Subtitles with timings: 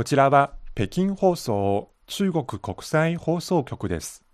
[0.00, 4.24] こちらは北京放送中国国際放送局です。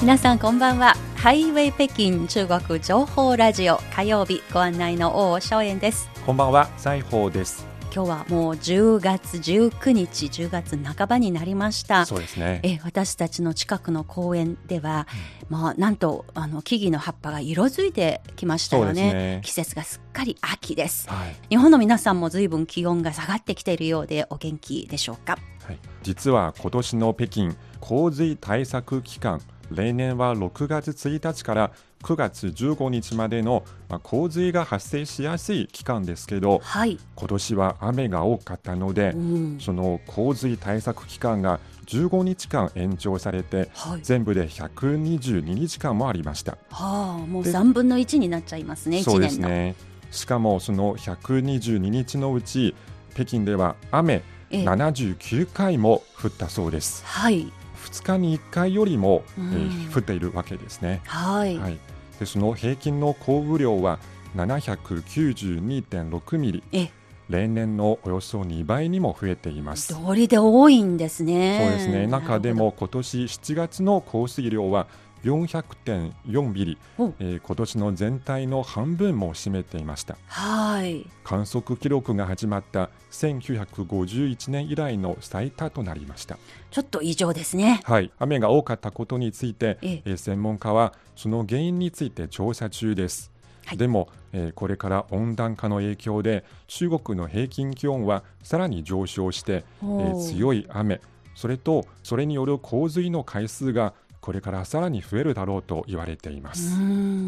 [0.00, 7.73] 皆さんこんばんはハイウェイ北京中国情報ラジオ火曜日ご案内の王正円ですこんばんは、西宝です。
[7.94, 12.04] 今日はもう10月19日10月半ばになりました。
[12.06, 12.58] そうですね。
[12.64, 15.06] え私たちの近くの公園では、
[15.48, 19.40] まあ、なんとあの木々の葉っぱが色づいてきましたよそうねですね。
[19.44, 21.08] 季節がすっかり秋です。
[21.08, 21.36] はい。
[21.50, 25.38] 日本の皆さんも随分気温が下がってきているようでお元気でしょうか？
[25.64, 29.40] はい、実は今年の北京洪水対策期間
[29.70, 31.70] 例年は6月1日から
[32.04, 39.58] 9月15日までの、まあ、洪水が発生しやすい期間ですけどはい、今年は雨が多かったのでうん。
[39.58, 44.00] その洪水対策期間が15日間延長されてはい。
[44.02, 46.58] 全部で122日間もありました。
[46.68, 49.74] はあ、もうで3分の1になっちゃいますねそう1年の、ですね。
[50.10, 52.74] しかもその122日のうち
[53.14, 54.64] 北京では雨ええ。
[54.64, 57.02] 79回も降ったそうです。
[57.06, 57.50] はい。
[57.84, 59.48] 2日に1回よりも、えうん。
[59.90, 61.00] ー降っているわけですね。
[61.06, 61.78] はい、はい、
[62.18, 63.98] でその平均の降雨量は
[64.36, 66.62] 792.6ミリ。
[66.72, 66.90] え
[67.30, 69.94] 例年のおよそ2倍にも増えています。
[69.94, 71.58] そ道理で多いんですね。
[71.68, 72.06] うですね。
[72.06, 74.86] 中でも今年7月の降水量は
[75.24, 80.16] 400.4ミリ、おえー今年の全体の半分も占めていました。
[80.26, 81.06] はい。
[81.24, 86.38] 観測記録が始まった1951年以来の最多となりました。
[86.70, 87.80] ちょっと異常ですね。
[87.84, 90.02] はい、雨が多かったことについて、ええ。
[90.04, 93.30] えー専門家はその原因について調査中です。
[93.64, 93.78] はい。
[93.78, 101.00] でも、えーこれから温暖化の影響で中国の平均気温はさらに上昇して、えー強い雨。
[101.36, 103.92] それとそれによる洪水の回数が
[104.24, 106.78] これからさらに増えるだろうと言われていまうす。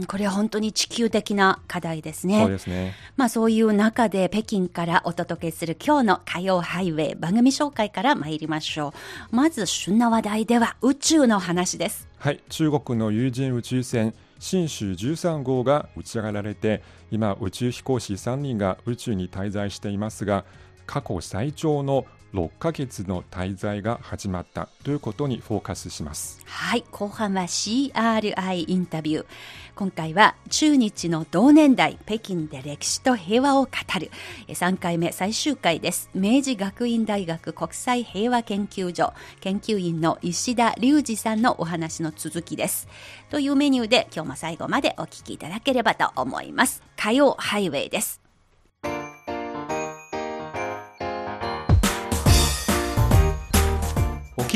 [0.06, 2.94] これは本当に地球的な課題ですねそうですね。
[3.18, 8.94] まあそういう中で北京からお届けする今日の火曜ハイウェイ番組紹介から参りましょ
[9.30, 20.46] うまず旬な話題では宇宙の話ですはい、中国の有人宇宙船新州13号が打ち上げられて今宇宙飛行士3人が宇宙に滞在していますが
[20.86, 22.06] 過去最長の
[22.36, 26.38] 6ヶ月の滞在が始まったということにフォーカスします。
[26.44, 29.26] はい後半は CRI インタビュー。
[29.74, 34.10] 今回は中日の同年代北京で歴史と平和を語る。
[34.48, 36.10] 3回目最終回です。
[36.14, 42.86] 明治学院大学国際平和研究所研究員の石田隆二さんのお話の続きです。
[43.30, 46.82] というメニューで今日も最後までお聞きいただければと思います。
[46.96, 48.25] 火曜ハイウェイです。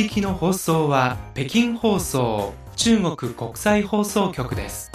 [0.01, 4.91] 聞きの放送は北京放送中国国際放送局です。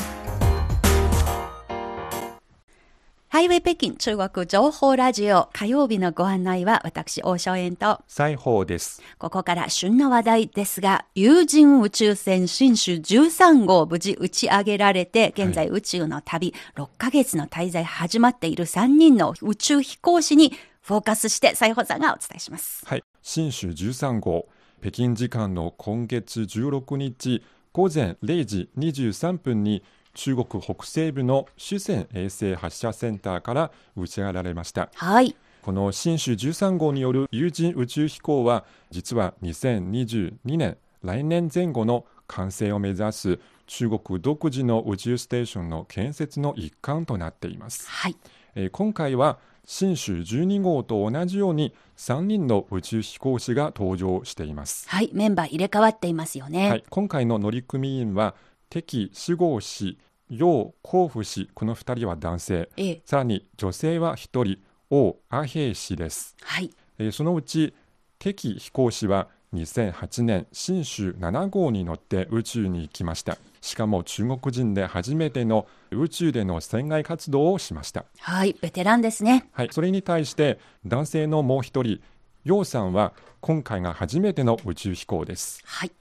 [3.28, 9.04] ハイウェイ北京中国情報ラジオ火曜日のご案内は私大正円と西宝です。
[9.20, 20.52] ここから旬な話題ですが、有人宇宙船新種13号無事打ち上げられて、現在宇宙の旅、6ヶ月の滞在始まっている3人の宇宙飛行士に
[20.82, 22.84] フォーカスして、西宝さんがお伝えします。
[22.88, 23.04] はい。
[23.22, 24.48] 新州13号
[24.82, 27.44] 北京時間の今月16日
[27.74, 35.36] 午前0時23分に中国北西部の主戦衛星発射センターから打ち上げられましたはい。
[35.62, 48.16] この新種13号による有人宇宙飛行は実は2022年来年前後の完成を目指す中国独自の宇宙ステーションの建設の一環となっています、はい。
[48.56, 55.10] えー今回は新種12号と同じように3人の宇宙飛行士が登場しています、はい。
[55.14, 56.70] メンバー入れ替わっていますよね。
[56.70, 58.36] はい、今回の乗組員は
[58.70, 59.98] 敵志号氏
[60.30, 63.02] 楊光福氏この2人は男性ええ。
[63.06, 64.58] さらに女性は1人
[64.90, 66.72] 王阿平氏ですはい。
[66.98, 67.74] えーそのうち
[68.18, 78.56] 敵飛行士は2008年新州7号に乗って宇宙に行きましたしかも中国人で初めての宇宙での船外活動をしました、はい。
[78.62, 79.50] ベテランですね。
[79.54, 82.00] はい、それに対して男性のもう一人
[82.44, 85.92] 楊さんは今回が初めての宇宙飛行ですはい。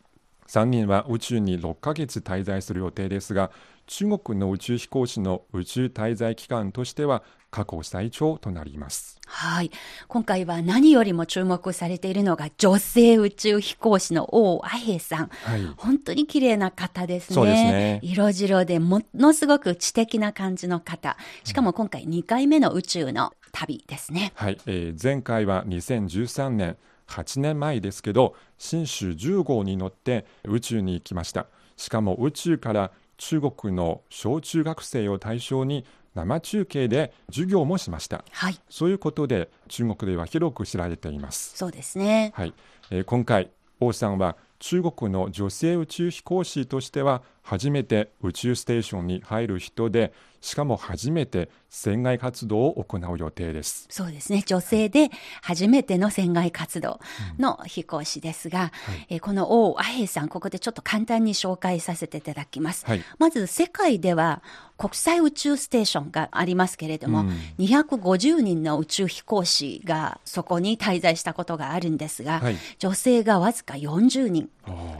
[0.46, 3.50] 3人は宇宙に6ヶ月滞在する予定ですが
[3.86, 9.70] 中国の宇宙飛行士の宇宙滞在期間としては過去最長となりますはい。
[10.08, 15.28] 今回は何よりも注目されているのが女性宇宙飛行士の王阿平さん。
[15.28, 17.34] はい本当に綺麗な方ですね。
[17.34, 21.16] そうですね色白でものすごく知的な感じの方。
[21.44, 24.32] しかも今回2回目の宇宙の旅ですね。
[24.34, 26.76] はい、えー前回は2013年
[27.08, 31.46] 8年前ですけど新種10号に乗って宇宙に行きました
[31.76, 35.84] しかも宇宙から中国の小中学生を対象に
[36.14, 38.60] 生中継で授業もしましたはい。
[38.68, 42.32] そういうことで中国では広く知られていますそうですね。
[42.34, 42.54] はい、
[42.90, 43.50] えー今回
[43.80, 50.12] 王さんは中国の女性宇宙飛行士としては初めて宇宙ステーションに入る人で
[50.44, 53.86] しかも初めて船外活動を行う予定です。
[53.88, 54.42] そうですね。
[54.44, 55.10] 女性で
[55.40, 57.00] 初めての船外活動
[57.38, 58.70] の飛行士ですが、
[59.08, 62.84] えーこの王アヘイさん、ここでちょっと簡単に紹介させていただきます。
[62.84, 63.02] はい。
[63.18, 64.42] まず世界では
[64.76, 67.30] 国際宇宙ステーションがありますけれども、うん。
[67.58, 72.56] 250人の宇宙飛行士がそこに滞在したことがあるんですが、はい。
[72.78, 74.50] 女性がわずか40人。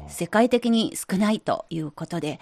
[0.08, 2.33] 世界的に少ないということで、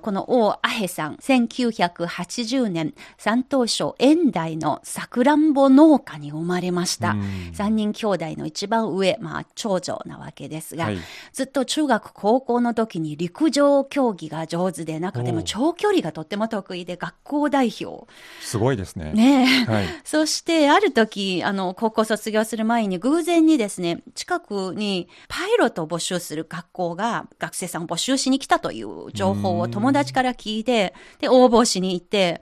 [0.00, 7.50] この王アヘさん、1980年、山東省縁台のさくらんぼ農家に生まれましたうん。
[7.52, 10.98] 三人兄弟の一番上、まあ、長女なわけですが、はい
[11.32, 18.06] ずっと中学、高校の時に陸上競技が上手で、中でも長距離がとっても得意で、学校代表。
[18.40, 19.70] すごいですねねえ。
[19.70, 32.40] はいそして、ある時、あの、高校卒業する前に偶然にですね、近くにパイロットを募集する学校が学生さんを募集しに来たという情報を友達から聞いて、で、応募しに行って、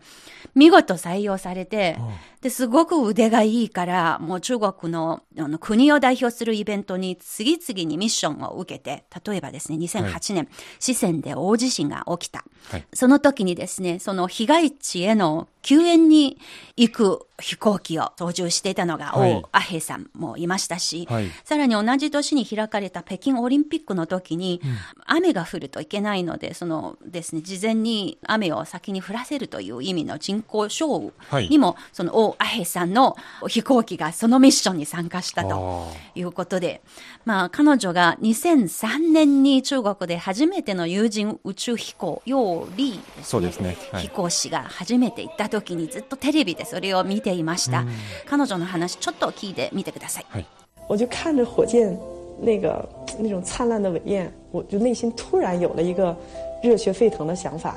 [0.55, 1.96] 見事採用されて、
[2.40, 10.49] で、すごく腕がいいから、もう中国のあの国を代表するイベントに次々にミッションを受けて、例えばですね、2008年、
[10.79, 12.44] 四川で大地震が起きた。
[12.70, 12.85] はい。
[12.93, 16.38] その時にですね、その被害地への救援に
[16.76, 19.32] 行く飛行機を操縦していたのがはい。
[19.32, 21.31] 王アヘイさんもいましたし、はい。
[21.44, 24.61] さらに同じ年に開かれた北京オリンピックの時に、
[25.06, 33.17] 雨が降るといけないので、そのですね、事前に雨を先に降らせるという意味の人工降はい雨にも、その王アヘイさんの
[33.47, 35.89] 飛行機がそのミッションに参加したと。
[35.91, 36.83] あいうことで、
[37.25, 43.23] まあ、彼女が2003年に中国で初めての有人宇宙飛行、楊リーですね。
[43.25, 47.85] そうですねはい飛行士が初めて行った時にずっとテレビでそれを見ていました。
[48.27, 50.27] 彼女の話、ちょっと聞いてみてください。
[50.29, 50.47] はい
[50.89, 51.95] 我就看着火箭
[52.41, 52.89] 那个
[53.19, 56.17] 那种灿烂的伟焰，我就内心突然有了一个
[56.63, 57.77] 热血沸腾的想法。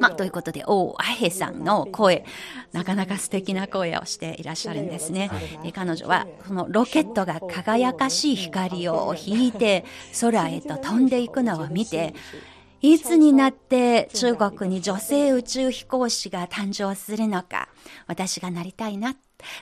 [0.00, 2.24] まあ、ということで、王アヘさんの声、
[2.72, 5.30] なかなか素敵な声をしていらっしゃるんですね。
[5.62, 9.84] で彼女は、そのロケットが輝かしい光を引いて、
[10.20, 12.14] 空へと飛んでいくのを見て、
[12.82, 17.68] いつになって中国に女性宇宙飛行士が誕生するのか、
[18.06, 19.16] 私がなりたいな、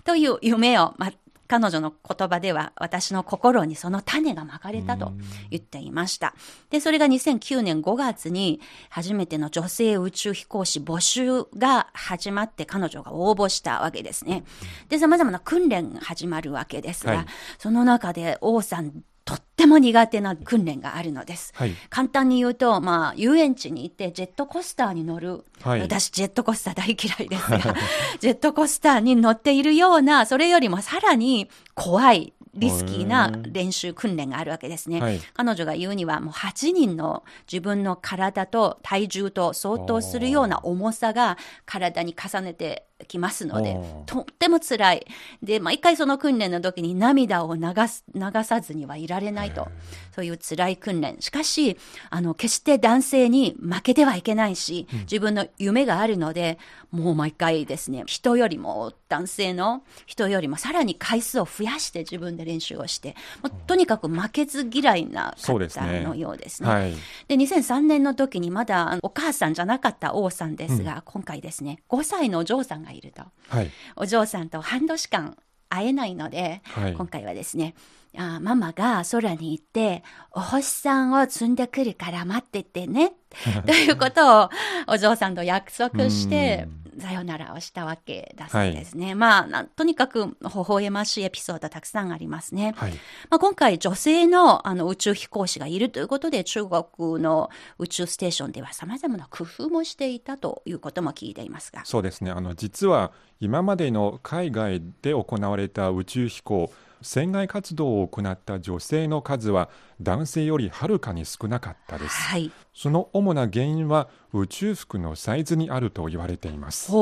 [0.04, 1.12] という夢を、まあ、
[1.48, 5.12] 彼女の言葉では私の心にその種がまかれたと
[5.50, 6.34] 言っていました。
[6.70, 8.60] で、それが2009年5月に
[8.90, 14.44] 初めての女性宇宙飛行士募集が始まって彼女が応募したわけですね。
[14.88, 17.26] で、様々な訓練が始まるわけですが、はい
[17.58, 21.52] その中で王さんとっても苦手な訓練があるのです。
[21.54, 25.44] はい簡単に言うと、まあ、遊園地に行ってジェットコースターに乗る。
[25.60, 27.58] はい私、ジェットコースター大嫌いですが、
[28.20, 35.02] ジェットコースターに乗っているような、それよりもさらに怖い、リスキーな練習訓練があるわけですね。
[35.02, 41.36] はい彼女が言うには、もう8人の自分の体と体重と相当するような重さが
[41.66, 45.06] 体に重ねてきますのでとっても辛い。
[45.42, 49.68] で、毎回その訓練の時に涙を流す、流さずにはいられないと。
[50.14, 51.16] そういう辛い訓練。
[51.20, 51.76] しかし、
[52.10, 56.58] あの、決して男性に負けてはいけないし、自分の夢があるので、
[56.90, 66.68] もう毎回ですね、人よりも、男性の人よりもさらに回数を増やして自分で練習をして、もうとにかく負けず嫌いなそうですね方のようですね。
[66.68, 66.94] はい
[67.26, 73.22] で、2003年の時にまだお母さんじゃなかった王さんですが、今回ですね、5歳のお嬢さんがいると。
[73.48, 75.36] はいお嬢さんと半年間
[75.70, 77.74] 会えないので、はい今回はですね、
[78.16, 83.12] あママが空に行って、お星さんを積んでくるから待っててね。
[83.66, 84.50] ということを
[84.86, 86.68] お嬢さんと約束して、
[87.00, 89.14] さよならをしたわけだそうですね。
[89.14, 90.34] まあな、とにかく微
[90.66, 92.74] 笑ましいエピソードたくさんありますね。
[92.76, 92.92] はい
[93.30, 101.84] まあ、今回女性のあの宇宙飛行士がいるということで中国の宇宙ステーションでは様々な工夫もしていたということも聞いていますが。
[101.84, 109.68] そうですねあの実は今までの海外で行われた宇宙飛行船外活動を行った女性の数は
[110.00, 112.50] 男性よりはるかに少なかったですはい。
[112.74, 116.92] その主な原因は宇宙服のサイズにあると言われています。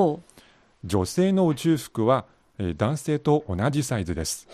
[0.85, 2.27] 女性の宇宙服は、
[2.59, 4.49] えー男性と同じサイズです。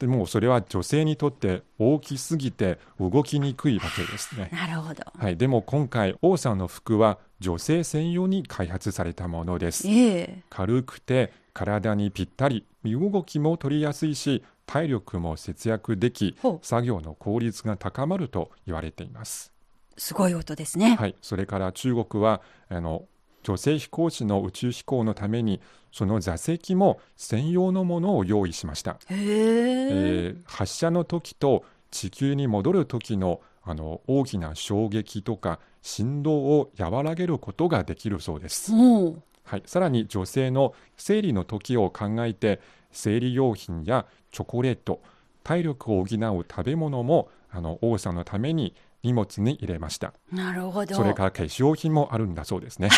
[0.00, 5.02] でもそれは女性にとって大きすぎて動きにくいわけですねなるほど。
[5.16, 19.52] はい、でも今回王さんの服は女性専用に開発されたものですええ軽くて体にぴったり身動きも取りやすいし体力も節約でき作業の効率が高まると言われています
[20.00, 20.96] すごい音ですね。
[20.96, 22.40] はい、それから中国は
[22.70, 23.04] あの
[23.42, 25.60] 女性飛行士の宇宙飛行のために
[25.92, 28.98] その座席も専用のものを用意しました。
[29.08, 38.72] へええー発射の時と地球に戻る時のあの大きな衝撃とか振動を和らげることができるそうです。
[38.74, 42.60] おうはい、さらに女性の生理の時を考えて
[42.92, 45.02] 生理用品やチョコレート
[45.42, 50.12] 体力を補う食べ物もあの王さんのために荷物に入れました。
[50.30, 50.94] なるほど。
[50.94, 52.90] それから化粧品もあるんだそうですね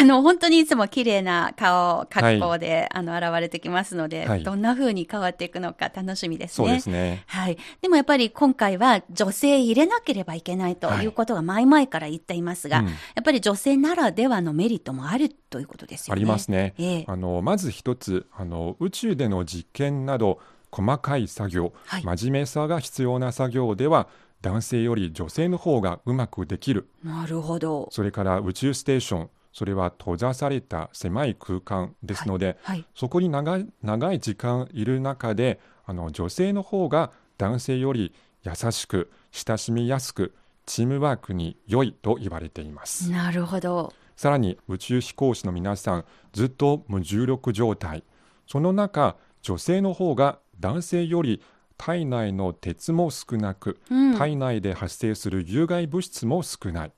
[0.00, 4.44] あの、本当にいつも綺麗な顔、格好で、あの、現れてきますので、はい。
[4.44, 6.66] どんな風に変わっていくのか楽しみですね。
[6.68, 7.24] そうですね。
[7.26, 7.58] はい。
[7.82, 11.08] でもやっぱり今回は女性入れなければいけないとい。
[11.08, 12.86] うことが前々から言っていますが、うん。
[12.86, 16.18] やっぱり女性ならではのメリットもあるということですよね。
[16.20, 17.04] ありますね、ええ。
[17.08, 20.38] あのまず一つあの宇宙での実験など
[20.70, 22.04] 細かい作業、はい。
[22.04, 24.08] 真面目さが必要な作業では
[24.42, 26.88] 男性より女性の方がうまくできる。
[27.02, 27.88] なるほど。
[27.90, 32.84] それから宇宙ステーションそれは閉ざされた狭い空間ですので、はい。
[32.94, 40.32] そこに長い長い時間いる中であの女性の方が男性より優しく親しみやすく
[40.64, 43.10] チームワークに良いと言われています。
[43.10, 43.92] なるほど。
[44.14, 48.04] さらに宇宙飛行士の皆さんずっと無重力状態
[48.46, 51.42] その中女性の方が男性より
[51.76, 56.92] 体内の鉄も少なく、うん体内で発生する有害物質も少ない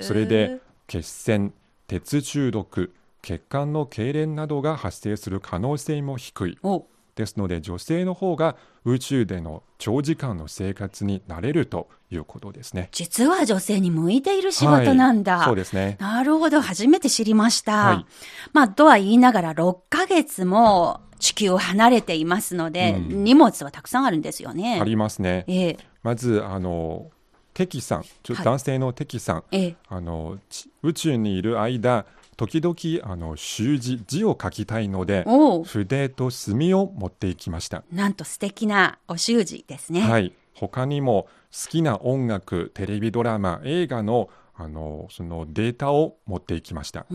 [0.00, 1.52] それで血栓
[1.94, 12.88] 鉄中毒血管の痙攣などが発生する可能性も低いおですので女性の方が宇宙での長時間の生活になれるということですね。
[12.90, 15.36] 実は女性に向いている仕事なんだ。
[15.36, 15.96] はいそうですね。
[16.00, 17.72] なるほど、初めて知りました。
[17.76, 18.06] はい
[18.52, 24.80] まあ、とは言いながら6ヶ月も地球を離れていますので、うん荷物はたくさんあるんですよね。
[24.80, 25.44] ありますね。
[25.46, 27.12] ええ、まずあの
[27.54, 28.04] 敵さん、
[28.42, 32.04] 男性の敵さん、ええ、あのち宇宙にいる間、
[32.36, 35.24] 時々あの習字字を書きたいので、
[35.64, 37.84] 筆と墨を持っていきました。
[37.92, 40.00] なんと素敵なお習字ですね。
[40.00, 40.32] はい。
[40.54, 47.06] 他にも好きな音楽、テレビドラマ、映画のあのそのデータを持っていきました。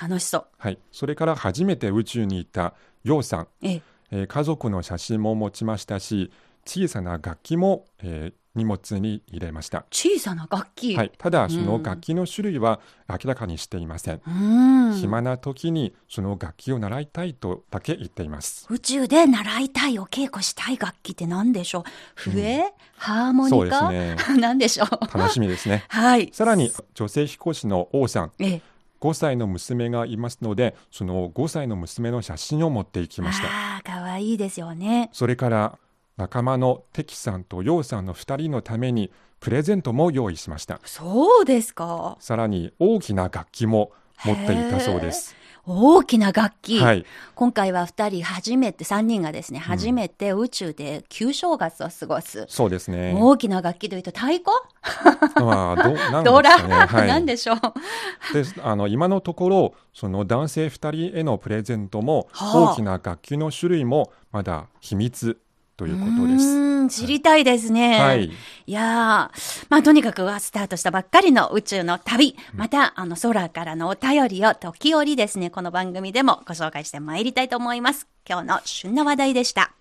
[0.00, 0.46] 楽しそう。
[0.58, 0.78] はい。
[0.92, 6.30] それから初めて宇宙に行ったヨウさん、ええ、えー家族の写真も持ちましたし、
[6.66, 9.84] 小さな楽器も、えー荷物に入れました。
[9.92, 10.96] 小さな楽器。
[10.96, 14.20] はい、ただ、んその楽器の種類は明らかにしていません。
[14.28, 14.94] ん。
[14.94, 18.66] 暇な時にその楽器を習いたいとだけ言っています。
[18.68, 21.84] 宇宙で習いたい、お稽古したい楽器って何でしょう？
[22.16, 24.38] 笛、ハーモそうニカですね。
[24.40, 25.18] 何でしょう？
[25.18, 25.84] 楽しみですね。
[25.88, 26.30] はい。
[26.32, 28.62] さらに、女性飛行士の王さん、ええ、
[29.00, 33.46] 5歳の娘がいますので、その5歳の娘の写真を持っていきました。
[33.46, 35.08] ああ、かわいいですよね。
[35.12, 35.78] それから、
[36.20, 39.10] 仲間のテキさんとヨウさんの2人のために
[39.40, 40.78] プレゼントも用意しました。
[40.84, 42.18] そうですか？
[42.20, 43.90] さらに大きな楽器も
[44.26, 45.34] 持っていたそうです。
[45.64, 46.78] 大きな楽器。
[46.78, 47.06] はい。
[47.34, 52.44] 今回は二人初めて、三人がですね、初めて宇宙で旧正月を過ごす。
[52.48, 53.14] そうですね。
[53.18, 54.50] 大きな楽器というと太鼓？
[55.36, 56.50] まあ、ど なんドラ？
[56.86, 57.08] はい。
[57.08, 57.56] なんでしょう。
[58.34, 65.40] であの今のところその男性2人へのプレゼントも、はあ大きな楽器の種類もまだ秘密
[65.80, 67.00] ということでうす。
[67.00, 67.98] 知りたいですね。
[67.98, 68.32] はい、い
[68.66, 78.06] やー、まあとにかくはスタートしたばっかりの宇宙の旅、またあの空からのお便りを時折ですね、この番組でもご紹介してまいりたいと思います。
[78.28, 79.72] 今日の旬な話題でした。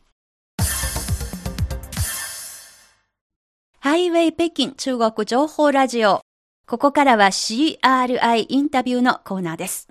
[3.81, 6.21] ハイウェイ北京中国情報ラジオ。
[6.65, 9.89] ここからは CRI インタビューのコーナーです。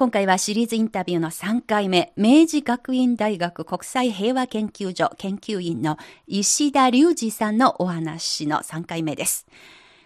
[0.00, 9.46] 今回はシリーズインタビューの3回目、明治学院大学国際平和研究所研究員の石田隆二さんのお話の3回目です。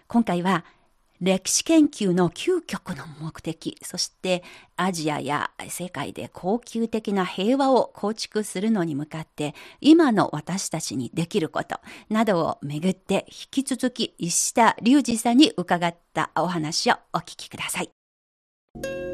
[0.09, 0.65] 今回は
[1.21, 4.43] 歴史研究の究極の目的、そして
[4.75, 19.04] アジアや世界で恒久的な平和を構築するのに向かって今の私たちにできることなどをめぐって引き続き石田隆二さんに伺ったお話をお聞きください。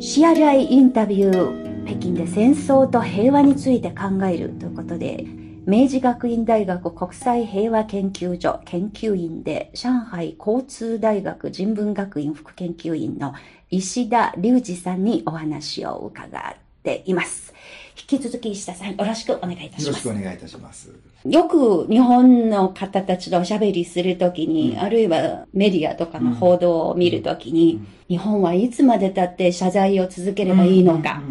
[0.00, 5.26] CRI インタビュー北京で戦争と平和について考えるということで
[5.66, 13.34] 明治学院大学国際平和研究所研究員で上海交通大学人文学院副研究員の
[13.68, 17.52] 石田隆二さんにお話を伺っています。
[17.94, 20.18] 引き続き石田さんよろしくお願いいたしますよろ。
[20.18, 20.90] しくお願いいたします。
[21.24, 31.22] よく日本の方たちとおしゃべりするときに、あるいはメディアとかの報道を見るときに、日本はいつまで経って謝罪を続ければいいのか。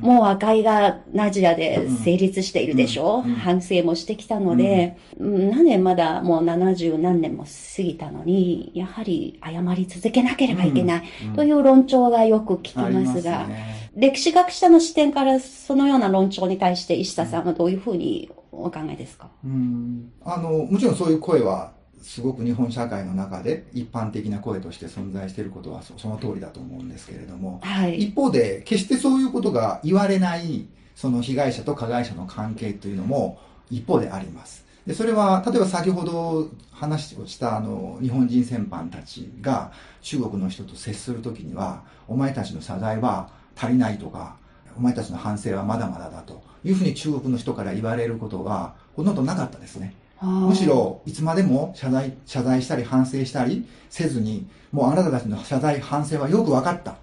[0.00, 5.64] もう和解がアジアで成立しているでしょ、反省もしてきたので、うんなん。
[5.66, 11.02] でまだもう70何年も過ぎたのに、やはり謝り続けなければいけない
[11.36, 13.90] という論調がよく聞きますますが、ね。
[13.94, 18.30] 歴史学者の視点からそのような論調に対して石田さんはどういうふうに
[18.62, 20.12] お考えですか、うん。
[20.24, 27.98] あのもちろんそういう声はすごく日本社会の中で一般的な声として存在していることはそその通りだと思うんですけれども、はい。
[27.98, 33.38] 一方で決してそういうことが言われないその被害者と加害者の関係というのも
[33.70, 34.64] 一方であります。
[34.86, 44.36] でそれは例えば先ほど話をしたあの日本人戦犯たちが中国の人と接するときにはお前たちの謝罪は足りないとか
[44.76, 49.94] お前たちの反省はまだまだだというふうに中国の人から言われることはほとんどなかったですね。
[50.20, 56.96] むむし、ろいつまでも謝罪謝罪したり反省したりせずにもうあなたたちの謝罪反省はよく分かった。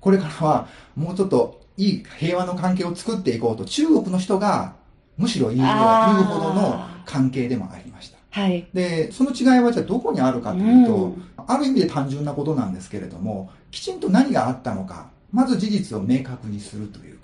[0.00, 4.74] これからはもうちょっといい平和の関係を作っていこうと中国の人が
[5.16, 8.18] むしろ言うほどの関係でもありました。
[8.30, 8.68] はい。
[8.74, 11.28] でその違いはじゃあどこにあるかというと、うん。
[11.48, 17.17] ある意味で単純なことなんですけれどもきちんと何があったのかまず事実を明確にするという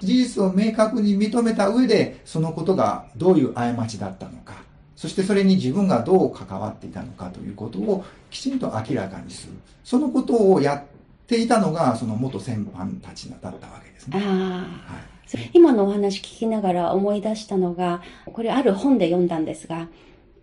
[0.00, 9.52] 事実を明確に認めた上でそのことがどういう過ちだったのかそしてそれに自分がどう関わっていたのかということをきちんと明らかにする。
[9.84, 10.82] そのことをやっ
[11.28, 14.18] ていたのがその元戦犯たちだったわけですね。
[14.18, 14.66] は
[15.36, 15.50] い。
[15.52, 19.86] 今のお話聞きながら思い出したのが、これある本で読んだんですが、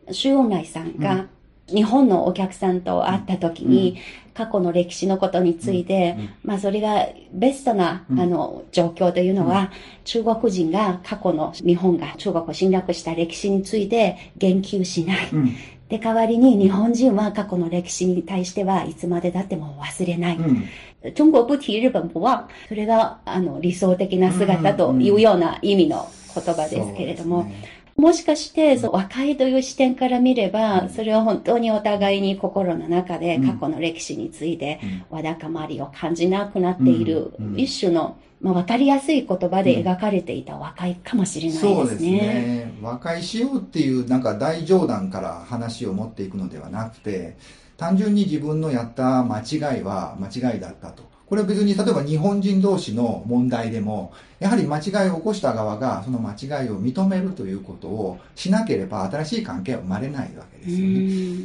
[0.09, 1.25] 周恩来さんが
[1.67, 3.97] 日本のお客さんと会った時に、
[4.35, 8.19] 過去の歴史のことについて、まあそれがベストな、うん。
[8.19, 9.71] あの状況というのは、
[10.03, 15.29] 中国人が過去の日本が中国を侵略した歴史について言及しない。
[15.31, 15.55] うん。
[15.87, 20.37] で、代わりに日本人は過去の歴史に対してはいつまでだっても忘れない。
[20.37, 21.13] うん。
[21.13, 22.43] 中国不提日本不忘。
[22.67, 33.47] それが、あの、理想的な姿というような意味の言葉ですけれども、そうですねもしかして、そう和解という視点から見れば、それは本当にお互いに心の中でうん。
[33.47, 34.79] 過去の歴史について
[35.11, 35.17] うん。
[35.17, 42.11] わだかまりを感じなくなっている一種の、まあ、わかりやすい言葉で描かれていた和解かもしれないでそうですすね。
[42.11, 47.37] ね和解しようっていうなんか大冗談から話を持っていくのではなくて
[47.77, 60.99] 単純に自分のやった間違いは間違いだったとこれは別に例えば日本人同士の問題でもやはり間違いを起こした側がその間違いを認めるということをしなければ新しい関係は生まれないわけうですよね。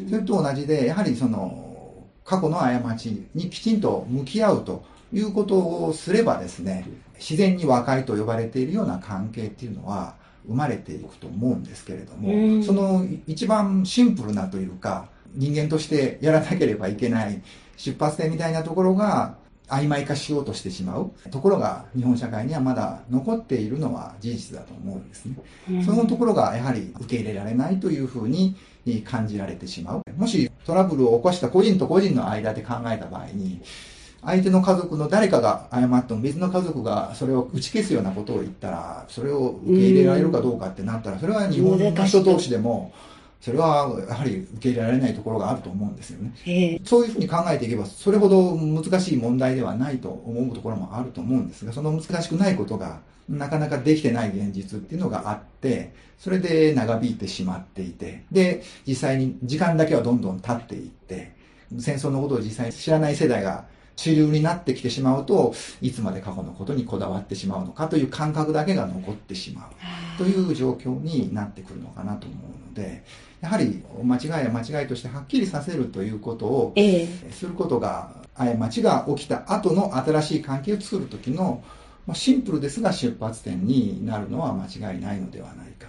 [0.07, 1.67] んそれと同じで、やはりその、
[2.25, 6.87] 過去の過ちにきちんと向き合うということをすればですね、
[7.19, 10.15] 自然に和解と呼ばれているような関係っていうのは
[10.47, 17.41] 生まれていくと思うんですけれども、うんその一番シンプルなというか、人間としてやらなければいけない
[17.77, 19.37] 出発点みたいなところが
[19.71, 25.37] 曖昧化しようとしてしまうところが日本社会にはまだ残っているのは事実だと思うんですね。
[25.85, 28.57] そのところがやはり受け入れられないというふうに
[29.05, 30.03] 感じられてしまう。
[30.17, 33.61] もしトラブルを起こした個人と個人の間で考えた場合に、
[34.23, 42.93] 相手の家族の誰かが謝っても別の家族がそれを打ち消すようなことを言ったら、それを受け入れられるかどうかってなったら、それは日本の人同士でも、
[43.41, 46.35] それはやはり受け入れられないところがあると思うんですよね。
[46.47, 61.33] ええそういうふうに考えていけば、それほど難しい問題ではないと思うところもあると思うんですが、その難しくないことが、なかなかできてない現実っていうのがあって、それで長引いてしまっていて、で、実際に時間だけはどんどん経っていって、
[61.79, 63.65] 戦争のことを実際に知らない世代が
[64.01, 69.75] 主流になってきてしまうと、いつまで過去のことにこだわってしまうのかという感覚だけが残ってしまう。
[70.17, 73.05] という状況になってくるのかなと思うので、
[73.43, 81.63] やはり間違いは間違いとしてはっきりさせるということをええすることが、過ちが起きた後の新しい関係を作るときの、
[82.07, 85.89] まあシンプルですが出発点になるのは間違いないのではないか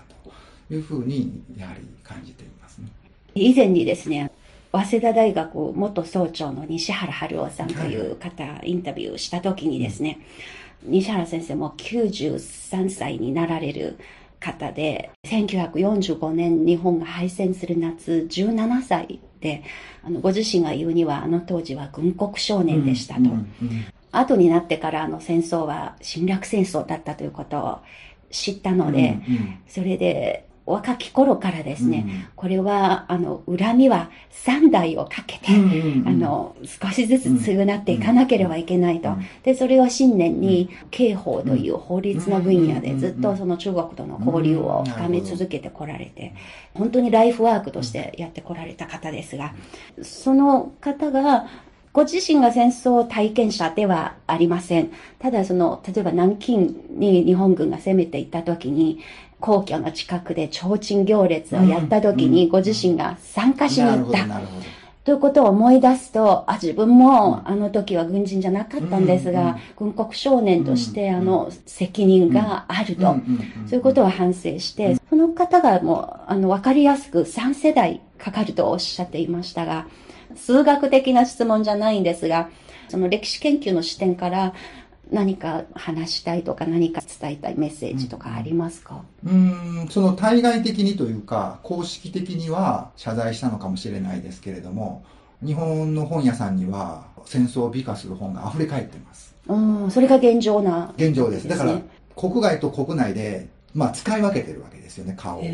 [0.70, 2.88] というふうに、やはり感じていますね。
[3.36, 4.31] 以前にですね、
[4.72, 10.20] 早稲田大学元総長の西原春夫さんという方、インタビューした時にですね、
[10.84, 14.00] 西原先生も93歳になられる
[14.40, 19.64] 方で、1945年日本が敗戦する夏17歳で、
[20.04, 23.22] あのご自身が言うにはあの当時は軍国少年でしたと。
[23.22, 27.80] うんうん後になってからあの戦争は侵略戦争だったということを
[28.30, 29.60] 知ったので、うんうん。
[29.68, 34.10] それで若き頃からですね、これは、あの、恨みは
[34.46, 35.48] 3代をかけて、
[36.06, 39.16] あの、少しずつ償っていかなければいけないと。
[39.44, 46.34] で、それを信念に、刑法という法律の分野でずっとその中国との交流を深め続けてこられて、
[46.76, 49.54] 本当にライフワークとしてやってこられた方ですが、
[50.04, 51.48] その方が、
[51.94, 54.92] ご自身が戦争体験者ではありません。
[55.20, 56.58] ただその、例えば南京
[56.90, 59.00] に日本軍が攻めていった時に、
[59.42, 64.28] 皇居の近くで提灯行列をやった時に、ご自身が参加しに行った。
[65.04, 73.16] ということを思い出すと、あ、自分もあの時は軍人じゃなかったんですが、軍国少年としてあの責任があると、
[73.66, 79.88] そういうことを反省して、その方がもう、あの、わかりやすく3世代かかるとおっしゃっていましたが、
[80.36, 82.50] 数学的な質問じゃないんですが、
[82.88, 84.54] その歴史研究の視点から
[85.12, 89.04] 何か話したいとか何か伝えたいメッセージとかありますか？
[89.26, 95.04] うんその対外的にというか公式的には謝罪したのかもしれないですけれども
[95.46, 99.36] 日本の本屋さんには戦争を美化する本が溢れ返ってます。
[99.48, 101.48] うんそれが現状な、現状です。
[101.48, 101.78] だから
[102.16, 105.42] 国外と国内で、まあ、使い分けてるわけですよね顔を。
[105.42, 105.50] そう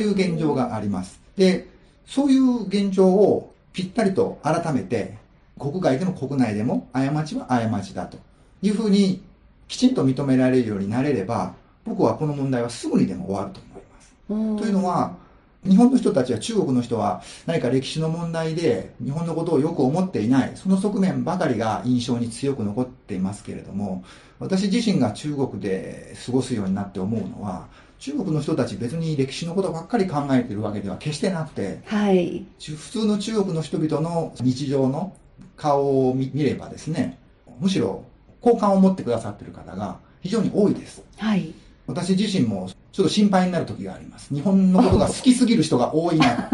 [0.00, 1.20] いう現状があります。
[1.36, 1.68] で
[2.06, 5.16] そういう現状をぴったりと改めて、
[5.58, 8.18] 国外でも国内でも過ちは過ちだと
[8.62, 9.22] いうふうに
[9.68, 14.62] きちんと認められるようになれれば、僕はこの問題はすぐにでも終わると思います。
[14.62, 15.16] というのは、
[15.64, 24.04] 日本の人たちは中国の人は何か歴史の問題で日本のことをよく思っていない、その側面ばかりが印象に強く残っていますけれども、
[24.38, 27.68] 私自身が中国で過ごすようになって思うのは、
[28.00, 35.14] 中国の人たち別に歴史のことばっかり考えてるわけでは決してなくて、はい、普通の中国の人々の日常の
[35.56, 37.18] 顔を見ればですね、
[37.60, 38.04] むしろ
[38.42, 41.02] 好感を持ってくださってる方が非常に多いです。
[41.16, 41.54] はい。
[41.86, 44.34] 私自身もちょっと心配になる時があります。
[44.34, 46.50] 日本のことが好きすぎる人が多いな、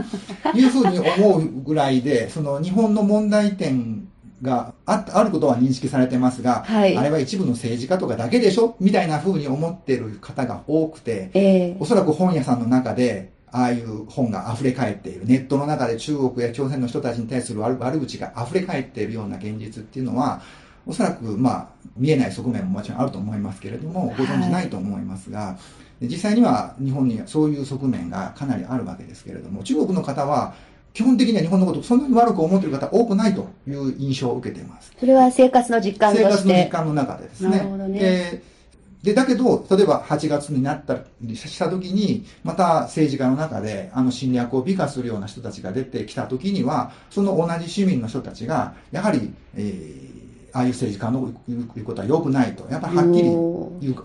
[0.53, 4.09] と いうふうに思うぐらいで、その日本の問題点
[4.43, 8.77] がああることは認識されてますが、はい、あれは一部の政治家とかだけでしょ？
[8.81, 15.27] みたいな風に思ってる方が多くて、えー、おそらく本屋さんの中で、ああいう本が溢れ返っている。
[15.27, 20.41] ネットの中で中国や朝鮮の人たちに対する悪悪口が溢れ返っているような現実っていうのは、
[20.89, 25.59] おそらく、まあ、見えない側面ももちろんあると思いますけれども、ご存じないと思いますが、は
[26.01, 30.55] い、実際には日本にはそういう側面がかなりあるわけですけれども、中国の方は、
[30.95, 34.93] 基本的には日本のことそんなに悪く思っている方多くないという印象を受けています。
[34.99, 37.51] それは生活の実感として生活の実感の中でですね。
[37.51, 38.01] なるほどね。
[38.01, 38.43] で
[39.03, 50.18] で、だけど、例えば8月になったりした時に、また政治家の中で、あの侵略を美化するような人たちが出てきた時には、その同じ市民の人たちが、やはり、えー、
[50.53, 53.31] ああいう政治家の言うことは良くないと、やっぱりはっきり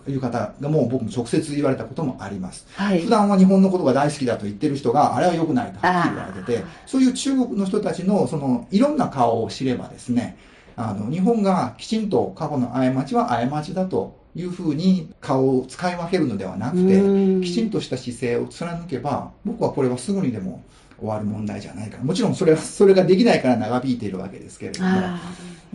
[0.07, 3.01] 言う方がもう僕も直接言われたこともあります、はい。
[3.01, 10.37] 普段は日本のことが大好きだと言ってる人が、あれは良くないとはっきり言われてて、そういう中国の人たちのそのいろんな顔を知ればですね、
[10.75, 20.63] あの、日本がきちんと過去の過ちは過ちだというふうに顔を使い分けるのではなくて、きちんとした姿勢を貫けば、僕はこれはすぐにでも
[21.03, 24.89] 終わる問題じゃないかもちろんそれは、それができないから長引いているわけですけれども、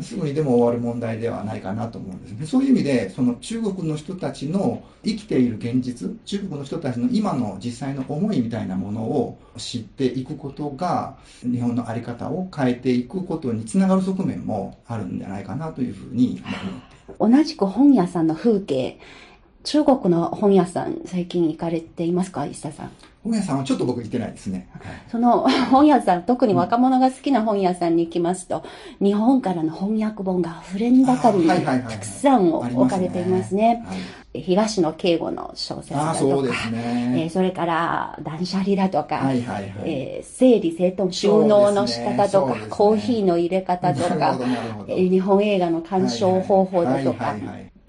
[0.00, 2.32] すぐにでも終わる問題ではないかなと思うんです。
[2.32, 2.46] ね。
[2.46, 16.42] そういう意味で、その中国の人たちの生きている現実、中国の人たちの今の実際の思いみたいなものを知っていくことが、日本の在り方を変えていくことにつながる側面もあるんじゃないかなというふうに
[17.18, 17.38] 思って。
[17.38, 18.98] 同じく本屋さんの風景、
[19.64, 22.90] 中国の本屋さん、最近行かれていますか、石田さん？
[23.24, 24.68] 本屋さんはちょっと僕行ってないですね。
[24.72, 25.40] はい、その
[25.70, 28.62] 本屋さん、特に若者が好きな本屋さんに行きますと、
[29.00, 33.84] うん、日本からの翻訳本が溢れんばかりにたくさん置かれていますね。
[34.32, 37.24] 東野敬吾の小説だとか、そね。
[37.24, 42.60] えー、それから断捨離だとか、はいはいはい、えー、整理整頓収納の仕方とか、ね。
[42.60, 44.38] ね、コーヒーの入れ方とか、
[44.86, 47.34] えー、日本映画の鑑賞方法だとか、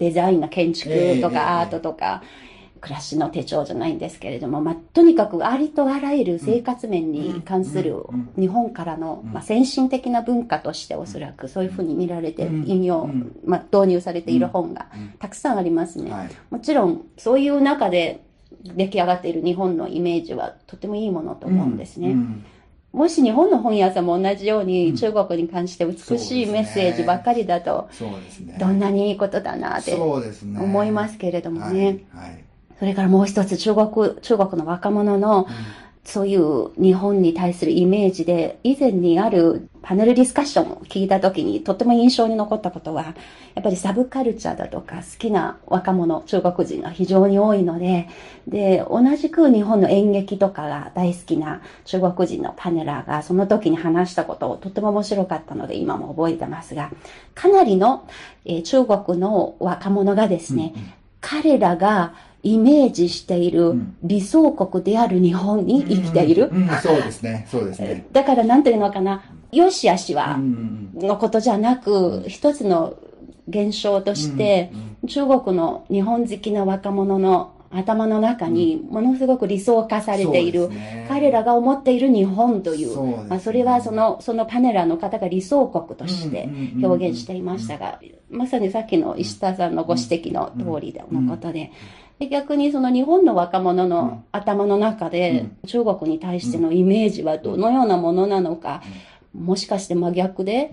[0.00, 2.22] デザインの建築とかアートとか、
[2.80, 8.04] 暮らしの手帳じゃないんですけれども、まあ、とにかくありとあらゆる生活面に関する
[8.38, 13.10] 日本からの、まあ、先進的な文化としておそらくそういうふうに見られて引用、
[13.44, 14.86] まあ、導入されている本が
[15.18, 16.10] たくさんありますね。
[16.50, 18.24] もちろんそういう中で
[18.62, 22.16] 出来上がっている日本のイメージはとてもいいものと思うんですね。
[22.92, 27.88] もし日本の本屋さんも同じように中国に関して美しいメッセージばっかりだと、
[28.58, 32.00] どんなにいいことだなって思いますけれどもね。
[32.80, 35.46] それからもう一つ中国、中国の若者の
[36.04, 43.14] そういう日本に対するイメージで、以前にあるパネルディスカッションを聞いたときにとても印象に残ったことは、
[43.54, 48.08] やっぱりサブカルチャーだとか好きな若者、中国人が非常に多いので、
[48.48, 56.90] で、同じく日本の演劇とかが大好きな中国人のパネラーがその時に話したことをとても面白かったので今も覚えてますが、
[57.34, 58.08] かなりの、
[58.44, 60.72] えー中国の若者がですね、
[61.20, 66.50] 彼らがイメージしている理想国である日本に生きている。
[66.82, 68.06] そうですね、そうですね。
[68.12, 69.22] だからなんていうのかな、
[69.52, 70.38] 良し悪しは
[70.94, 72.94] のことじゃなく、一つの
[73.48, 74.72] 現象として、
[75.06, 81.06] 中国の日本好きな若者の頭の中にものすごく理想化されている、そうですね。
[81.08, 83.24] 彼らが思っている日本という、ね。
[83.28, 86.48] まあ、それはそのそのパネラーの方が理想国として
[86.82, 91.70] 表現していましたが、まさにさっきの石田さんのご指摘の通りのことで、
[92.20, 98.82] で逆にその日本の若者の頭の中で中国に対してのイメージはどのようなものなのか、
[99.32, 100.70] もしかして真逆で、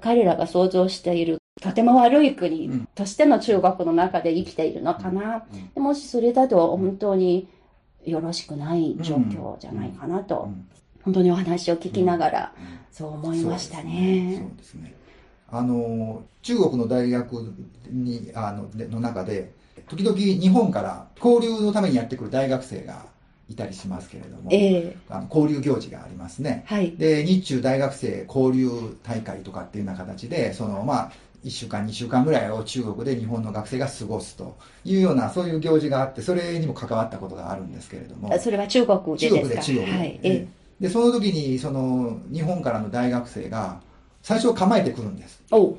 [0.00, 5.44] 彼らが想像しているとても悪い国としての中国の中で生きているのかな。
[5.74, 7.48] でもしそれだと本当に
[8.04, 10.48] よろしくない状況じゃないかなと、
[11.02, 12.52] 本当にお話を聞きながら
[12.92, 14.48] そう思いましたそうね。
[14.56, 14.94] ですね。
[15.50, 17.52] あの中国の大学
[17.90, 19.52] にあのでの中で
[19.88, 23.06] 時々日本から交流のためにやってくる大学生が
[23.48, 26.64] いたりしますけれども、ええあの交流行事がありますね。
[26.66, 26.92] はい。
[26.96, 28.70] で日中大学生交流
[29.02, 31.12] 大会とかっていうような形でそのまあ
[31.44, 39.48] 1週間2週間ぐらいを中国で日本の学生が過ごすというようなそういう行事があってそれにも関わったことがあるんですけれどもそれは中国で中ですか？
[39.48, 40.20] 国で中国で、はい。
[40.22, 40.48] え
[40.80, 43.80] でその時にその日本からの大学生が
[44.22, 45.54] 最初構えてくるんですえ。
[45.54, 45.76] おう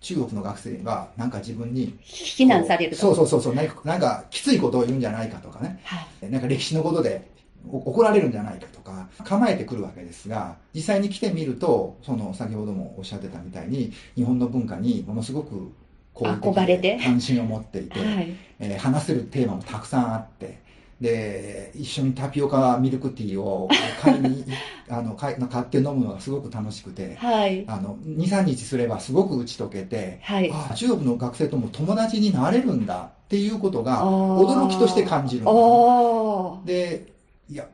[0.00, 2.98] 中国の学生がなんか自分に非難されると。
[2.98, 6.30] そうそうそうそうなんかなんかきついことを言うんじゃないかとかねはい。
[6.30, 7.30] なんか歴史のことで
[7.70, 15.72] お怒られるんじゃないかとか構えてくるわけですが実際に来てみるとその先ほどもおっしゃってたみたいに日本の文化にものすごく
[16.14, 18.34] 憧れてで関心を持っていて、はい。
[18.58, 20.58] えー話せるテーマもたくさんあって
[21.00, 23.68] で一緒にタピオカミルクティーを
[24.00, 24.44] 買いに
[24.88, 27.64] あの買い買って飲むのがすごく楽しくてはい。
[27.68, 30.50] あの23日すればすごく打ち解けて、はい。
[30.50, 35.44] ああ中国の学生とも友達になれるんだっていうことが驚きとして感じる
[36.64, 37.12] で
[37.50, 37.66] いや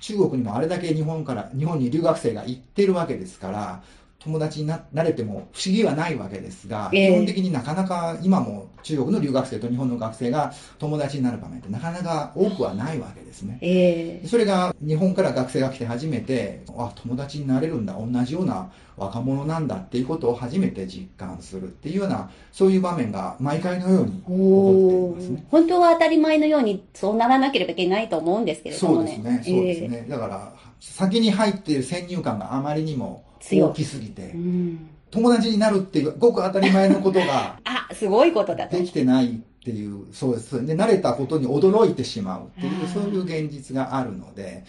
[0.00, 3.82] 中国にもあれだけ日本から日本に留学生が行ってるわけですから
[4.22, 13.58] 友達にななれても不思議はないわけですが、ええ基本的になかなか今も中国の留学生と日本の学生が友達になる場面ってなかなか多くはないわけですね。
[13.62, 25.46] ええそれが日本から学生が来て初めて、あ、友達になれるんだ、同じような若者なんだっていうことを初めて実感するっていうような、そういう場面が毎回のように起こおっていますね。
[25.50, 29.14] 本当は当たり前のようにそうならなければいけないと思うんですけれどもね。
[29.14, 30.06] そうですね、そうですね。
[30.10, 34.22] だから、先に入っている先入観があまりにも大きすぎて。
[34.22, 34.90] ええ、うん。
[35.10, 38.76] 友達になるっていうごく当たり前のことが あ、すごいことだと。
[38.76, 40.64] できてないっていう、そうです。
[40.64, 44.64] で、慣れたことに驚いてしまうっていうそういう現実があるので、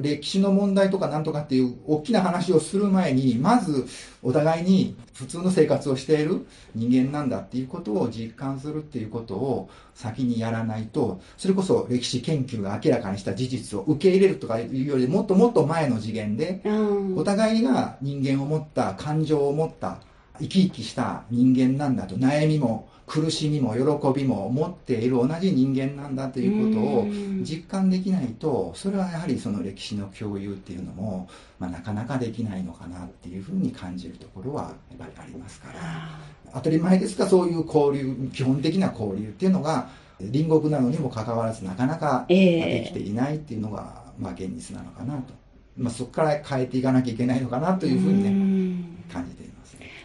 [0.00, 3.84] 歴史の問題とかなんとかっていう大きな話をする前に、まず
[4.22, 17.18] お互いに普通の生活をしている人間なんだっていうことを実感するっていうことを先にやらないと、それこそ歴史研究が明らかにした事実を受け入れるとかいうよりもっともっと前の次元で、うん。
[17.18, 19.98] お互いが人間を持った、感情を持った、
[20.40, 27.44] 生き生きした人間なんだと、悩みも苦しみも喜びも持っている同じ人間なんだということをうん。
[27.44, 45.34] 実感できないと、それはやはりその歴史の共有っていうのも、まあ、なかなかできないのかなっていうふうに感じるところはやっぱりありますから、当たり前ですが、そういう交流、基本的な交流っていうのが、隣国なのにもかかわらず、なかなかできていないっていうのが、まあ、現実なのかなと。
[45.76, 49.04] まあ、そこから変えていかなきゃいけないのかなというふうにうね、ん。
[49.10, 49.49] 感じています。
[49.49, 49.49] ね。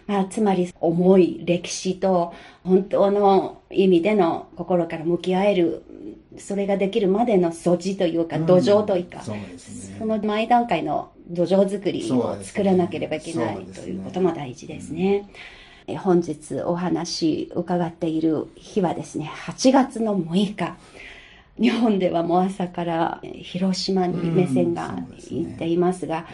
[0.08, 5.84] まあ、つまり重い歴史と本当の意味での心から向き合える
[6.38, 9.96] それができるまでの素地というか土壌というか、そうですね。
[10.00, 15.30] その前段階の土壌作りを作らなければいけない、ねということも大事ですね。
[15.88, 20.76] え本日お話伺っている日はですね、8月の6日。
[21.58, 24.94] 日本ではもう朝からえ広島に目線が
[25.32, 26.28] いっていますが、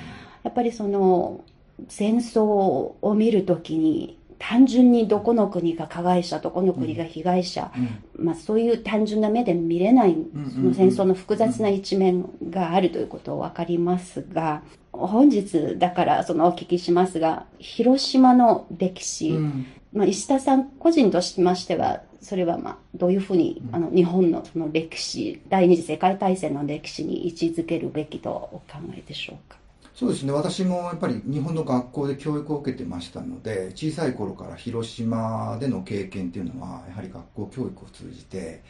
[0.43, 1.43] やっぱりその
[1.87, 7.71] 戦争を見るときに単純にどこの国が加害者、どこの国が被害者、
[8.17, 8.25] うん。
[8.25, 10.17] まあ、そういう単純な目で見れない、
[10.53, 19.65] その戦争の複雑な一面があるということ分かりますが、本日だからそのお聞きしますが、広島の歴史、うん。
[19.93, 29.57] まあ、石田さん個人としましては、それはまあどういうふうにあの日本のその歴史第二次世界大戦の歴史に位置づけるべきとお考えでしょうか？
[30.01, 30.31] そうですね。
[30.31, 38.63] 私もやっぱり日本の学校で教育を受けてましたので小さい頃から広島での経験っていうのはやはり学校教育を通じて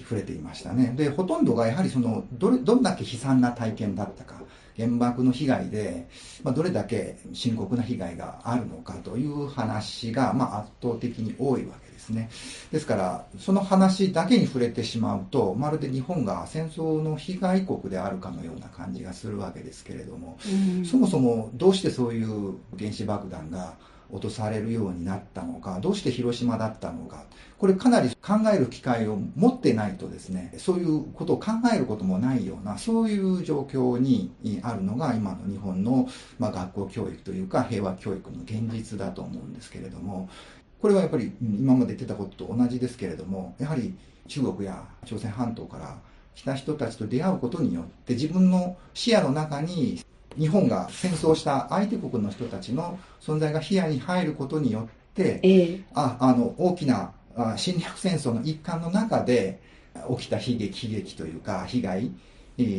[0.00, 0.92] 触れていましたね。
[0.94, 4.42] でほとんどがやはりそのどれどんだけ悲惨な体験だったか
[4.76, 6.10] 原爆の被害で、
[6.42, 12.30] まあ、どれだけ深刻な被害があるのかという話が、まあ、圧倒的に多いわけですね。
[12.72, 20.38] ですからその話だけに触れてしまうとまるで日本が戦争の被害国であるかのような感じがするわけですけれども、
[20.84, 23.74] そもそもどうしてそういう原子爆弾が
[24.10, 27.24] 落とされるようになったのかどうして広島だったのか
[27.58, 34.30] これかなり考える機会を持ってないとですねそういうことを考えることもないようなそういう状況に
[34.62, 40.28] あるのが今の日本の、まあ、学校教育というか平和教育の現実だと思うんですけれども
[40.86, 43.92] これはやっぱり今まで言ってたことと同じですけれどもやはり
[44.28, 45.98] 中国や朝鮮半島から
[46.36, 50.00] 来た人たちと出会うことによって自分の視野の中に
[50.38, 57.10] 日本が戦争した相手国の人たちの存在が視野に入ることによって、えー、ああの大きな
[57.56, 59.60] 侵略戦争の一環の中で
[60.16, 62.12] 起きた悲劇悲劇というか被害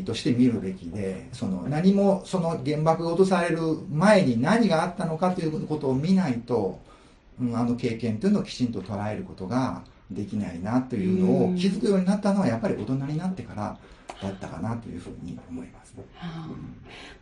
[0.05, 3.59] として見るべきでその何もその原爆が落とされる
[3.91, 6.79] 前に何があったのかということを見ないと、
[7.39, 13.77] うん、あの経験というのをきちんと捉えることができないなというのを気づくようになったのはやっぱり大人になってから
[14.21, 16.49] だったかなというふうに思います、はあ、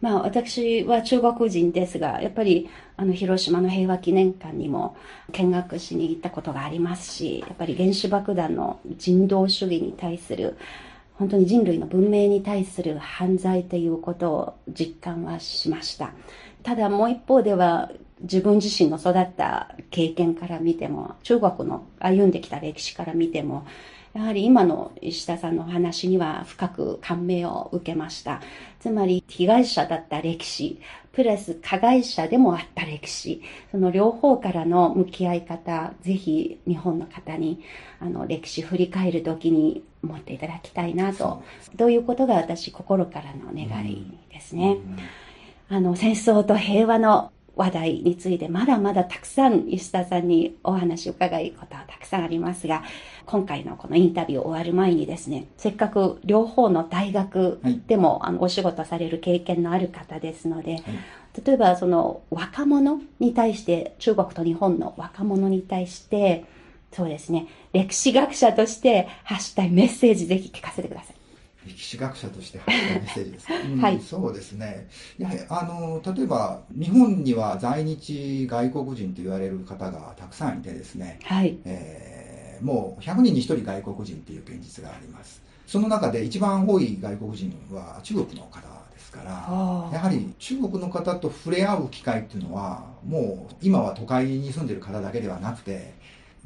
[0.01, 4.95] まあ、私は中国人ですがやっぱりあの広島の平和記念館にも
[5.31, 10.57] 見学しに行ったことがありますしやっぱり原子爆弾の人道主義に対する
[11.15, 16.11] 本当に人類の文明に対する犯罪ということを実感はしました。
[16.61, 17.89] ただもう一方では
[18.25, 23.65] 自分自身の育った経験から見ても中国の歩んできた歴史から見ても
[24.15, 28.41] やはり今の石田さんのお話には深く感銘を受けました。
[28.79, 30.79] つまり被害者だった歴史、
[31.11, 37.61] プラス加害者でもあった歴史、その両方からの向き合い方、ぜひ日本の方に
[37.99, 41.43] あの歴史振り返る時に持っていただきたいなと、
[41.75, 44.77] どういうことが私心からの願いですね。
[45.67, 52.83] あの戦争と平和の話題についてまだまだたくさん石田さんにお話を伺いことはたくさんありますが、
[53.25, 60.83] 今回のこのインタビュー終わる前にですね、せっかく両方の大学でも、はい、あのお仕事される経験のある方ですので、はい、
[61.45, 66.45] 例えばその若者に対して、中国と日本の若者に対して、
[66.91, 71.15] そうですね、歴史学者として発したいメッセージぜひ聞かせてください。
[71.65, 73.47] 歴史学者として発したメッセージです。
[73.47, 74.87] か、うん、はい、そうですね。
[75.17, 81.57] やはりあの例えば日本には在日外国人と言われる方がたくさんいてですね、はい。
[81.65, 85.41] えー、もう100人に1人外国人という現実があります。
[85.67, 88.61] その中で一番多い外国人は中国の方
[88.93, 89.31] ですから
[89.91, 95.95] やはり中国の方と触れ合う機会っていうのはもう今は都会に住んでる方だけではなくて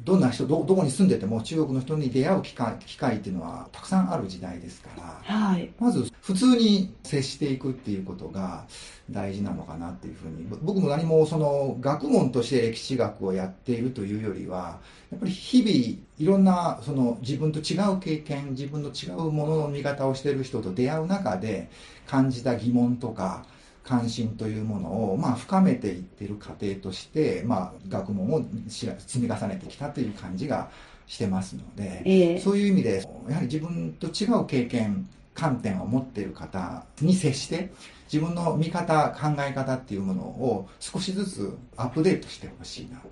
[0.04, 8.64] どんな人どどこに住んでても中国の人に出会う機会機会っていうのはたくさんある時代ですから、はい、まず普通に接していくっていうことが
[9.10, 14.78] 大事なのかなっていうふうに僕も何もその学問として歴史学をやっているというよりは
[15.10, 21.68] やっぱり日々いろんなその自分と違う経験自分の違うものの見方をしている人と出会う中で
[22.06, 23.44] 感じた疑問とか
[23.84, 30.70] 関心というものを、まあ、深めていっている過程として、まあ、学問を積み重ねてきたという感じが
[31.06, 37.72] してますので、えー、そういう意味でやはり自分と違う経験観点を持っている方に接して
[38.12, 43.08] 自分の見方考え方っていうものを少しずつアップデートしてほしいなと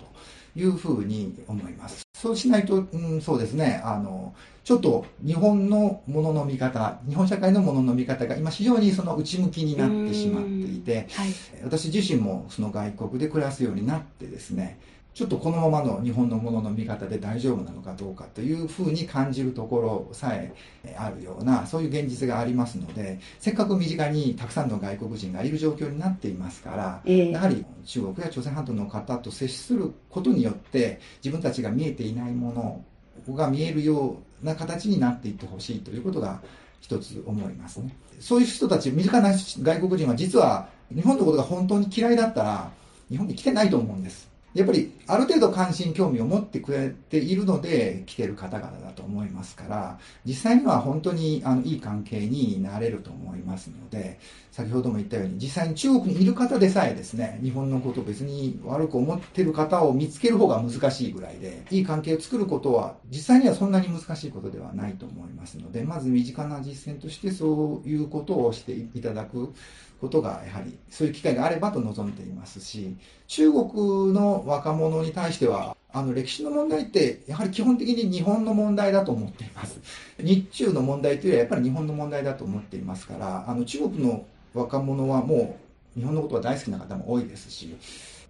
[0.55, 2.03] いうふうに思います。
[2.13, 4.33] そうしないと、うん、そうですね、あの、
[4.63, 11.33] ちょっと日本のものの見方、日本社会のものの見方が今非常にその内向きになってしまっていて、はい、
[11.63, 14.79] 私自身もその外国で暮らすようになってですね、
[15.13, 20.53] ちょっとこのままの日本のものの見方で大丈夫なのかどうかというふうに感じるところさえ
[20.97, 36.41] あるようなそういう現実がありますのでせっかく身近にたくさんの外国人がいる状況になっていますから、えー、やはり中国や朝鮮半島の方と接することによって自分たちが見えていないものが見えるような形になっていってほしいということが
[36.81, 37.95] 一つ思いますね。
[38.19, 42.71] そういう人たち、身近な外国人は実は日本のことが本当に嫌いだったら
[43.09, 44.29] 日本に来てないと思うんです。
[44.53, 54.19] やっぱりある程度関心興味を持ってくれているので来てる方々だと思いますから、実際には本当にあのいい関係になれると思いますので、
[54.51, 69.53] 先ほども言ったように、実際に中国にいる方でさえですね、日本のことを別に悪く思ってる方を見つける方が難しいぐらいで、いい関係を作ることは、実際にはそんなに難しいことではないと思いますので、まず身近な実践としてそういうことをしていただく
[69.99, 72.95] ことが、やはりそういう機会があればと望んでいますし、
[73.27, 79.79] 中国の若者に対しては、あの歴史の問題って、やはり基本的に日本の問題だと思っています。
[80.19, 85.57] 日中の問題というよりはやっぱり日本の問題だと思っていますから、あの中国の若者はも
[85.95, 87.75] う日本のことが大好きな方も多いですし、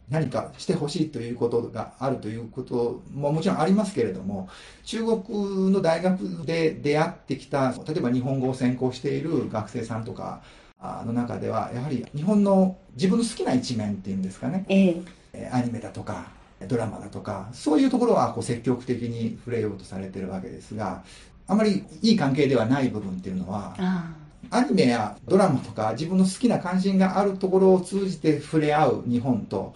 [0.10, 4.50] 何かしてほしいということがあるということももちろんありますけれども、
[4.84, 10.42] 中国の大学で出会ってきた、例えば日本語を専攻している学生さんとか
[10.82, 15.02] の中では、やはり日本の自分の好きな一面っていうんですかね、ええ。
[15.34, 16.28] えーアニメだとか、
[16.68, 21.04] ドラマだとか、そういうところはこう積極的に触れようとされてるわけですが、
[21.48, 24.14] あまりいい関係ではない部分っていうのは、あ
[24.52, 29.74] アニメやドラマとか自分の好きな関心があるところを通じて触れ合う日本と、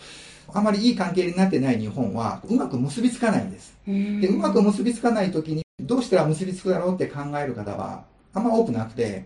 [0.53, 3.75] あまりいい関係になってない日本はうまく結びつかないんです。
[3.85, 9.25] で、うまく結びつかないときにどうしたら結びつくだろうって考える方はあんま多くなくて、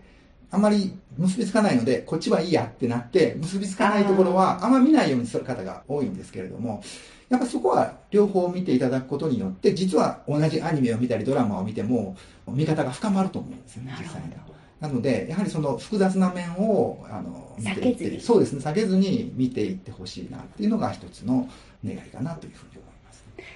[0.50, 6.82] あまり結びつかないので、こっちはいいやってなって、結びつかないところはあんま見ないようにする方が多いんですけれども、
[7.28, 14.48] やっぱそこは両方見ていただくことによって、実は同じアニメを見たりドラマを見ても、見方が深まると思うんですよね、実際には。
[14.80, 21.48] なので、やはりその複雑な面を、あの、見ていって避けずにそうですね、避けずに見ていってほしいなっていうのが一つの
[21.84, 22.87] 願いかなというふうに思います。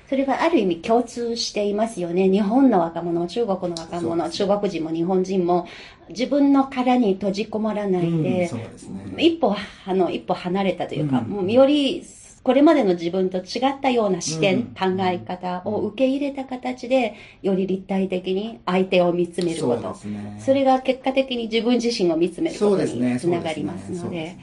[0.09, 2.29] それはある意味共通していますよね。
[2.29, 5.67] 日本の若者、中国の若者、中国人も日本人も
[6.09, 9.15] 自分の殻に閉じこもらないうんで、そうですね。
[9.19, 12.05] 一歩、あの、一歩離れたというか、うんもうより、
[12.43, 13.41] これまでの自分と違
[13.71, 19.93] ったような視点、うん考え方を受け入れた形で、より立体的に相手を見つめること。
[19.93, 20.43] ですね。
[20.45, 24.37] それが結果的に自分自身を見つめることにつながりますので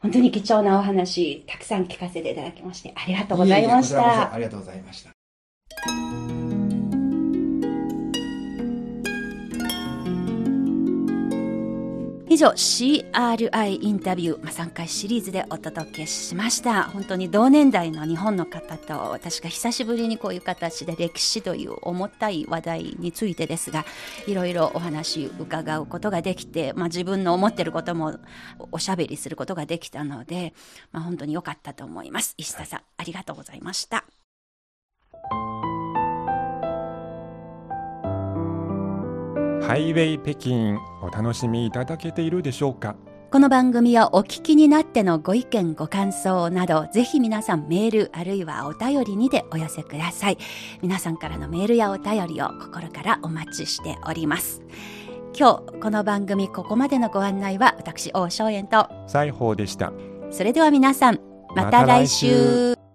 [0.00, 4.34] 本当に貴重なお話、たくさん聞かせていただきまして、ありがとうございましええこちらこそた。
[4.34, 6.07] ありがとうございました。
[12.30, 16.82] 以上 CRI インタビュー、まあ、3回シリーズでお届けしました。
[16.84, 23.86] 本当に同年代の日本の方と私が久しぶりにこういう形で歴史という重たい話題についてですが
[24.26, 28.18] いろいろお話伺うことができて、まあ、自分の思ってることも
[28.72, 30.52] おしゃべりすることができたので、
[30.92, 32.34] まあ、本当に良かったと思います。
[32.36, 34.04] 石田さんありがとうございました。
[39.68, 42.96] ハイウェイ北京お楽しみいただけているでしょうか？
[43.30, 50.38] この番組をお聞きになってのご意見ご感想などぜひ皆さんメールあるいはお便りにてお寄せください。
[50.80, 54.62] 皆さんからのメールやお便りを心からお待ちしております。
[55.38, 58.88] 今日この番組ここまでのご案内は私王正円と。
[59.06, 59.92] 西宝でした。
[60.30, 61.20] それでは皆さん
[61.54, 62.87] また来週,、また来週